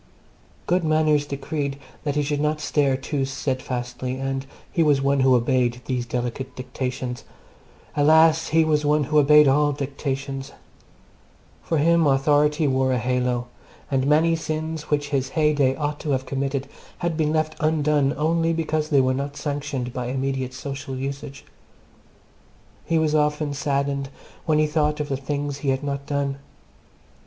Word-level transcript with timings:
Good 0.65 0.83
manners 0.83 1.27
decreed 1.27 1.77
that 2.05 2.15
he 2.15 2.23
should 2.23 2.41
not 2.41 2.59
stare 2.59 2.97
too 2.97 3.23
steadfastly, 3.23 4.15
and 4.17 4.47
he 4.71 4.81
was 4.81 4.99
one 4.99 5.19
who 5.19 5.35
obeyed 5.35 5.79
these 5.85 6.07
delicate 6.07 6.55
dictations. 6.55 7.23
Alas! 7.95 8.47
he 8.47 8.65
was 8.65 8.83
one 8.83 9.03
who 9.03 9.19
obeyed 9.19 9.47
all 9.47 9.73
dictates. 9.73 10.53
For 11.61 11.77
him 11.77 12.07
authority 12.07 12.67
wore 12.67 12.91
a 12.93 12.97
halo, 12.97 13.45
and 13.91 14.07
many 14.07 14.35
sins 14.35 14.89
which 14.89 15.09
his 15.09 15.29
heyday 15.37 15.75
ought 15.75 15.99
to 15.99 16.09
have 16.13 16.25
committed 16.25 16.67
had 16.97 17.15
been 17.15 17.31
left 17.31 17.55
undone 17.59 18.15
only 18.17 18.53
because 18.53 18.89
they 18.89 19.01
were 19.01 19.13
not 19.13 19.37
sanctioned 19.37 19.93
by 19.93 20.07
immediate 20.07 20.55
social 20.55 20.95
usage. 20.95 21.45
He 22.85 22.97
was 22.97 23.13
often 23.13 23.53
saddened 23.53 24.09
when 24.47 24.57
he 24.57 24.65
thought 24.65 24.99
of 24.99 25.09
the 25.09 25.15
things 25.17 25.57
he 25.59 25.69
had 25.69 25.83
not 25.83 26.07
done. 26.07 26.39